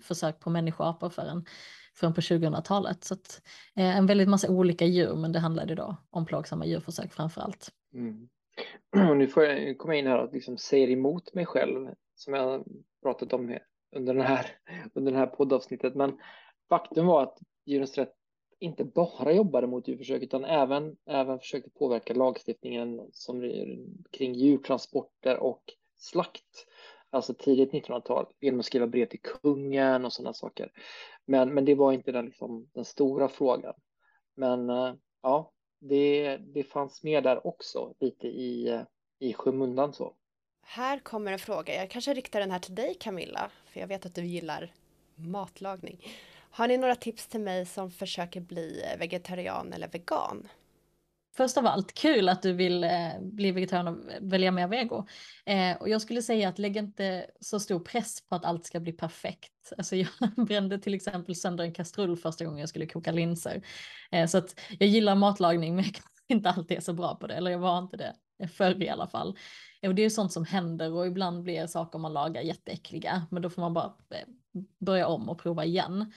[0.02, 1.44] försök på människoapor förrän,
[1.94, 3.04] förrän på 2000-talet.
[3.04, 3.42] Så att,
[3.76, 7.68] eh, en väldigt massa olika djur, men det handlade då om plågsamma djurförsök framför allt.
[7.94, 8.28] Mm.
[9.10, 12.64] Och nu får jag komma in här och liksom säger emot mig själv, som jag
[13.02, 13.58] pratat om
[13.96, 14.46] under, den här,
[14.94, 15.94] under det här poddavsnittet.
[15.94, 16.18] Men
[16.68, 18.12] faktum var att Djurens Rätt
[18.58, 23.52] inte bara jobbade mot djurförsök utan även, även försökte påverka lagstiftningen som,
[24.10, 25.62] kring djurtransporter och
[25.96, 26.66] slakt
[27.12, 30.72] alltså tidigt 1900-tal, genom att skriva brev till kungen och sådana saker.
[31.26, 33.74] Men, men det var inte den, liksom, den stora frågan.
[34.34, 38.82] Men eh, ja, det, det fanns med där också, lite i,
[39.18, 40.14] i skymundan så.
[40.62, 41.74] Här kommer en fråga.
[41.74, 44.72] Jag kanske riktar den här till dig Camilla, för jag vet att du gillar
[45.14, 46.06] matlagning.
[46.50, 50.48] Har ni några tips till mig som försöker bli vegetarian eller vegan?
[51.36, 55.06] Först av allt, kul att du vill eh, bli vegetarian och välja mer vego.
[55.46, 58.80] Eh, och jag skulle säga att lägg inte så stor press på att allt ska
[58.80, 59.72] bli perfekt.
[59.78, 63.62] Alltså jag brände till exempel sönder en kastrull första gången jag skulle koka linser.
[64.10, 67.26] Eh, så att jag gillar matlagning men jag kanske inte alltid är så bra på
[67.26, 68.14] det, eller jag var inte det
[68.48, 69.36] förr i alla fall.
[69.82, 73.26] Eh, och det är ju sånt som händer och ibland blir saker man lagar jätteäckliga,
[73.30, 74.26] men då får man bara eh,
[74.80, 76.12] börja om och prova igen.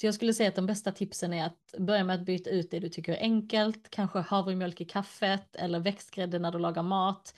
[0.00, 2.70] Så jag skulle säga att de bästa tipsen är att börja med att byta ut
[2.70, 7.34] det du tycker är enkelt, kanske havremjölk i kaffet eller växtgrädde när du lagar mat.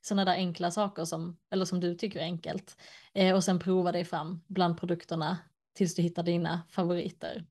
[0.00, 2.76] Sådana där enkla saker som, eller som du tycker är enkelt.
[3.14, 5.38] Eh, och sen prova dig fram bland produkterna
[5.74, 7.46] tills du hittar dina favoriter.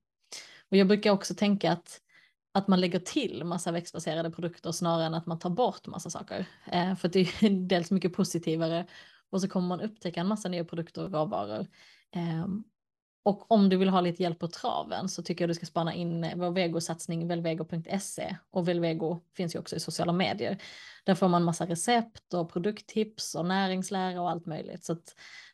[0.70, 2.00] Och jag brukar också tänka att,
[2.52, 6.46] att man lägger till massa växtbaserade produkter snarare än att man tar bort massa saker.
[6.66, 8.86] Eh, för det är dels mycket positivare
[9.30, 11.66] och så kommer man upptäcka en massa nya produkter och råvaror.
[12.16, 12.46] Eh,
[13.24, 15.94] och om du vill ha lite hjälp på traven så tycker jag du ska spana
[15.94, 20.58] in eh, vår vegosatsning velvego.se och Velvego finns ju också i sociala medier.
[21.04, 24.84] Där får man massa recept och produkttips och näringslära och allt möjligt.
[24.84, 24.96] Så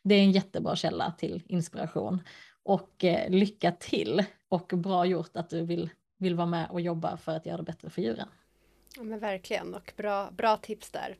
[0.03, 2.21] det är en jättebra källa till inspiration.
[2.63, 7.17] Och eh, lycka till och bra gjort att du vill, vill vara med och jobba
[7.17, 8.27] för att göra det bättre för djuren.
[8.97, 11.17] Ja men verkligen och bra, bra tips där.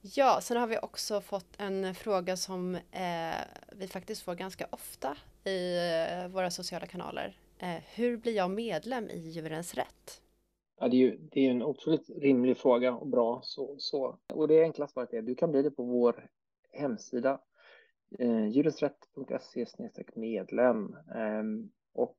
[0.00, 3.36] Ja, sen har vi också fått en fråga som eh,
[3.72, 7.36] vi faktiskt får ganska ofta i eh, våra sociala kanaler.
[7.58, 10.22] Eh, hur blir jag medlem i Djurens Rätt?
[10.80, 13.40] Ja, det, är ju, det är en otroligt rimlig fråga och bra.
[13.42, 14.18] Så, så.
[14.32, 16.26] Och det enkla svaret är du kan bli det på vår
[16.72, 17.40] hemsida
[18.18, 19.66] eh, djurensrätt.se
[20.14, 20.96] medlem.
[21.14, 21.42] Eh,
[21.94, 22.18] och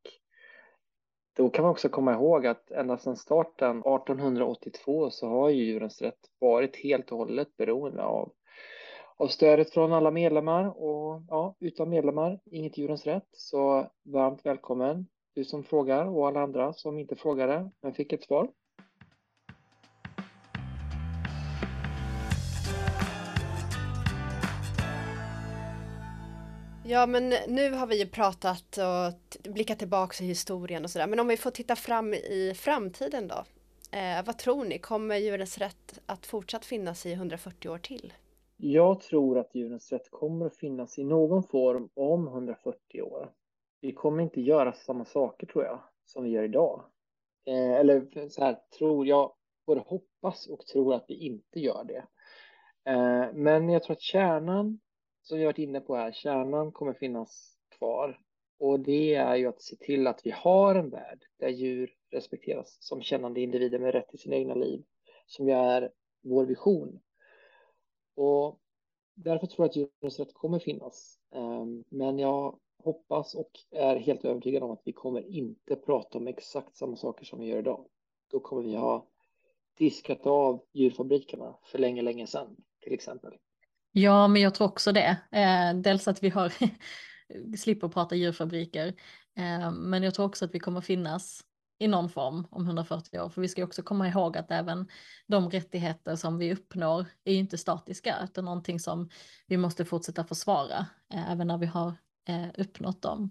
[1.36, 6.02] då kan man också komma ihåg att ända sedan starten 1882 så har ju Djurens
[6.02, 8.32] Rätt varit helt och hållet beroende av,
[9.18, 13.28] av stödet från alla medlemmar och ja, utan medlemmar, inget Djurens Rätt.
[13.32, 18.24] Så varmt välkommen du som frågar och alla andra som inte frågade men fick ett
[18.24, 18.50] svar.
[26.86, 31.08] Ja, men nu har vi ju pratat och blickat tillbaka i historien och sådär.
[31.08, 33.46] Men om vi får titta fram i framtiden då?
[33.98, 34.80] Eh, vad tror ni?
[34.80, 38.14] Kommer Djurens Rätt att fortsatt finnas i 140 år till?
[38.66, 43.32] Jag tror att Djurens Rätt kommer att finnas i någon form om 140 år.
[43.82, 46.84] Vi kommer inte göra samma saker tror jag som vi gör idag.
[47.46, 49.34] Eh, eller så här, tror jag,
[49.66, 52.06] både hoppas och tror att vi inte gör det.
[52.92, 54.80] Eh, men jag tror att kärnan
[55.22, 58.20] som vi varit inne på här, kärnan kommer finnas kvar.
[58.60, 62.78] Och det är ju att se till att vi har en värld där djur respekteras
[62.80, 64.84] som kännande individer med rätt till sina egna liv,
[65.26, 65.92] som ju är
[66.22, 67.00] vår vision.
[68.16, 68.60] Och
[69.16, 71.20] därför tror jag att djurens rätt kommer finnas.
[71.36, 76.28] Ehm, men jag hoppas och är helt övertygad om att vi kommer inte prata om
[76.28, 77.86] exakt samma saker som vi gör idag.
[78.32, 79.08] Då kommer vi ha
[79.78, 83.34] diskat av djurfabrikerna för länge, länge sedan, till exempel.
[83.92, 85.18] Ja, men jag tror också det.
[85.32, 86.54] Ehm, dels att vi har
[87.58, 88.94] slipper prata djurfabriker,
[89.36, 91.42] ehm, men jag tror också att vi kommer finnas
[91.84, 93.30] i någon form om 140 år.
[93.30, 94.88] För vi ska också komma ihåg att även
[95.28, 99.10] de rättigheter som vi uppnår är ju inte statiska, utan någonting som
[99.48, 101.94] vi måste fortsätta försvara, eh, även när vi har
[102.28, 103.30] eh, uppnått dem.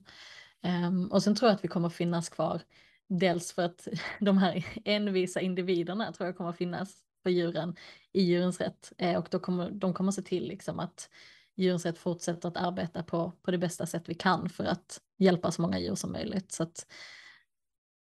[0.86, 2.60] Um, och sen tror jag att vi kommer finnas kvar,
[3.08, 3.88] dels för att
[4.20, 7.76] de här envisa individerna tror jag kommer finnas för djuren
[8.12, 11.08] i djurens rätt eh, och då kommer de kommer se till liksom att
[11.56, 15.50] djurens rätt fortsätter att arbeta på, på det bästa sätt vi kan för att hjälpa
[15.50, 16.52] så många djur som möjligt.
[16.52, 16.86] Så att,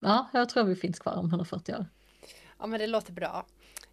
[0.00, 1.86] ja, jag tror vi finns kvar om 140 år.
[2.58, 3.46] Ja, men det låter bra.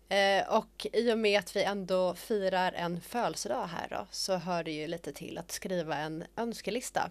[0.09, 4.63] Eh, och i och med att vi ändå firar en födelsedag här då, så hör
[4.63, 7.09] det ju lite till att skriva en önskelista.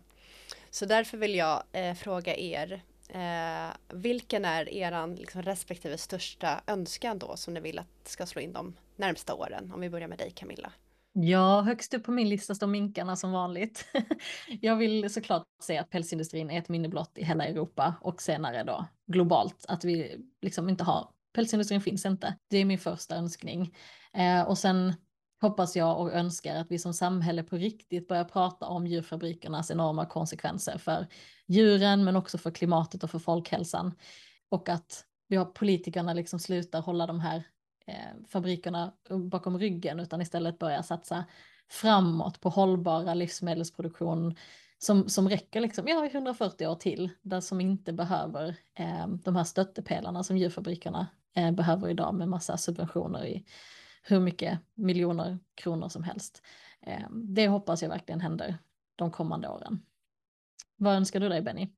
[0.70, 7.18] Så därför vill jag eh, fråga er, Eh, vilken är er liksom, respektive största önskan
[7.18, 9.72] då som ni vill att ska slå in de närmsta åren?
[9.74, 10.72] Om vi börjar med dig Camilla.
[11.16, 13.86] Ja, högst upp på min lista står minkarna som vanligt.
[14.60, 18.64] jag vill såklart se att pälsindustrin är ett minne blott i hela Europa och senare
[18.64, 19.64] då globalt.
[19.68, 22.36] Att vi liksom inte har, pälsindustrin finns inte.
[22.50, 23.74] Det är min första önskning.
[24.12, 24.94] Eh, och sen
[25.40, 30.06] hoppas jag och önskar att vi som samhälle på riktigt börjar prata om djurfabrikernas enorma
[30.06, 31.06] konsekvenser för
[31.46, 33.94] djuren men också för klimatet och för folkhälsan.
[34.48, 37.44] Och att vi har politikerna liksom slutar hålla de här
[37.86, 38.92] eh, fabrikerna
[39.30, 41.24] bakom ryggen utan istället börja satsa
[41.68, 44.34] framåt på hållbara livsmedelsproduktion
[44.78, 49.44] som, som räcker liksom, ja, 140 år till, där som inte behöver eh, de här
[49.44, 53.44] stöttepelarna som djurfabrikerna eh, behöver idag med massa subventioner i
[54.02, 56.42] hur mycket miljoner kronor som helst.
[56.80, 58.58] Eh, det hoppas jag verkligen händer
[58.96, 59.82] de kommande åren.
[60.76, 61.68] Vad önskar du dig Benny?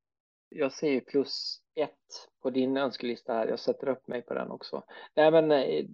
[0.49, 3.49] Jag säger plus ett på din önskelista här.
[3.49, 4.83] Jag sätter upp mig på den också.
[5.15, 5.85] Nej, men eh,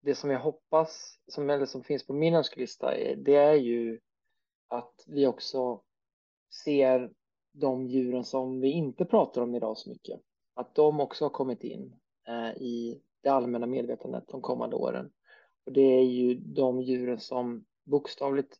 [0.00, 4.00] det som jag hoppas, som, eller som finns på min önskelista, eh, det är ju
[4.68, 5.82] att vi också
[6.64, 7.12] ser
[7.52, 10.20] de djuren som vi inte pratar om idag så mycket.
[10.54, 11.96] Att de också har kommit in
[12.28, 15.12] eh, i det allmänna medvetandet de kommande åren.
[15.66, 18.56] Och det är ju de djuren som bokstavligt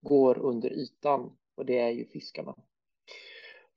[0.00, 2.54] går under ytan och det är ju fiskarna.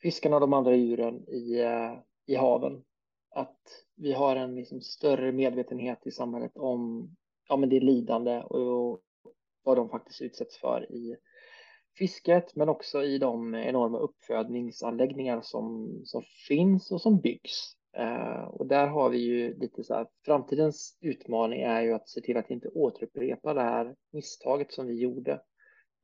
[0.02, 2.84] Fiskarna och de andra djuren i, eh, i haven.
[3.32, 3.60] Att
[3.96, 7.10] vi har en liksom större medvetenhet i samhället om
[7.50, 9.02] ja, men det lidande och
[9.64, 11.18] vad de faktiskt utsätts för i
[11.98, 17.76] fisket, men också i de enorma uppfödningsanläggningar som, som finns och som byggs.
[17.98, 22.22] Eh, och där har vi ju lite så här, framtidens utmaning är ju att se
[22.22, 25.42] till att inte återupprepa det här misstaget som vi gjorde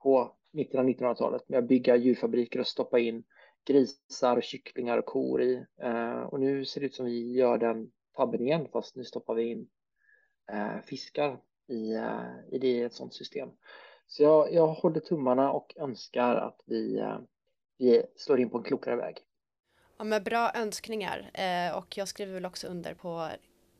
[0.04, 3.24] på mitten av 1900-talet med att bygga djurfabriker och stoppa in
[3.66, 5.66] grisar, kycklingar och kor i.
[5.82, 9.34] Eh, och nu ser det ut som vi gör den tabben igen, fast nu stoppar
[9.36, 9.68] vi in
[10.52, 13.50] eh, fiskar i, eh, i det, ett sådant system.
[14.08, 17.04] Så jag, jag håller tummarna och önskar att vi,
[17.78, 19.18] vi slår in på en klokare väg.
[19.98, 21.32] Ja, men bra önskningar
[21.76, 23.30] och jag skriver väl också under på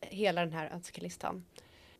[0.00, 1.44] hela den här önskelistan.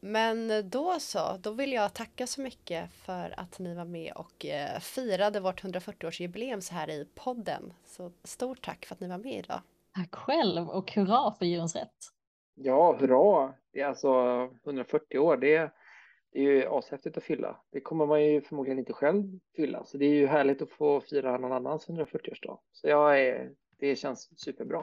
[0.00, 4.46] Men då så, då vill jag tacka så mycket för att ni var med och
[4.46, 7.72] eh, firade vårt 140-årsjubileum så här i podden.
[7.84, 9.60] Så stort tack för att ni var med idag.
[9.94, 11.96] Tack själv och hurra för Djurens Rätt!
[12.54, 13.54] Ja, hurra!
[13.72, 14.10] Det är alltså
[14.64, 15.36] 140 år.
[15.36, 15.72] Det,
[16.32, 17.60] det är ju ashäftigt att fylla.
[17.72, 21.00] Det kommer man ju förmodligen inte själv fylla, så det är ju härligt att få
[21.00, 22.58] fira någon annans 140-årsdag.
[22.72, 24.82] Så jag är, det känns superbra.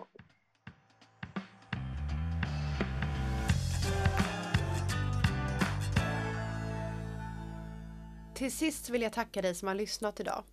[8.44, 10.44] Till sist vill jag tacka dig som har lyssnat idag.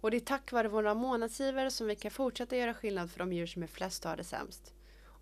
[0.00, 3.32] Och det är tack vare våra månadsgivare som vi kan fortsätta göra skillnad för de
[3.32, 4.74] djur som är flest och har det sämst.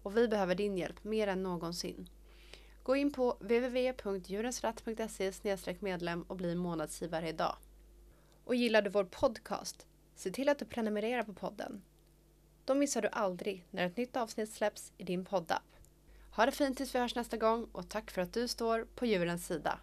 [0.02, 2.08] Och vi behöver din hjälp mer än någonsin.
[2.82, 5.32] Gå in på www.djurensratt.se
[5.80, 7.56] medlem och bli månadsgivare idag.
[8.44, 9.86] Och gillar du vår podcast?
[10.14, 11.82] Se till att du prenumererar på podden.
[12.64, 15.76] Då missar du aldrig när ett nytt avsnitt släpps i din poddapp.
[16.30, 19.06] Ha det fint tills vi hörs nästa gång och tack för att du står på
[19.06, 19.78] djurens sida.